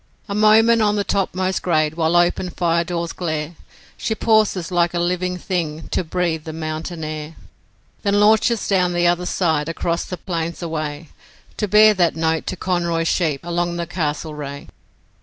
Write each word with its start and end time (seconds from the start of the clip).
A 0.27 0.33
moment 0.33 0.81
on 0.81 0.95
the 0.95 1.03
topmost 1.03 1.61
grade 1.61 1.93
while 1.93 2.15
open 2.17 2.49
fire 2.49 2.83
doors 2.83 3.13
glare, 3.13 3.53
She 3.97 4.15
pauses 4.15 4.71
like 4.71 4.95
a 4.95 4.99
living 4.99 5.37
thing 5.37 5.89
to 5.89 6.03
breathe 6.03 6.43
the 6.45 6.51
mountain 6.53 7.03
air, 7.03 7.35
Then 8.01 8.19
launches 8.19 8.67
down 8.67 8.93
the 8.93 9.05
other 9.05 9.27
side 9.27 9.69
across 9.69 10.03
the 10.05 10.17
plains 10.17 10.63
away 10.63 11.09
To 11.57 11.67
bear 11.67 11.93
that 11.93 12.15
note 12.15 12.47
to 12.47 12.55
'Conroy's 12.57 13.09
sheep 13.09 13.41
along 13.45 13.75
the 13.75 13.85
Castlereagh'. 13.85 14.69